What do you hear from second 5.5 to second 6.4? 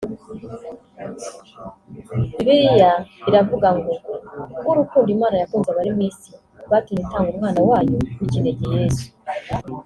abari mu isi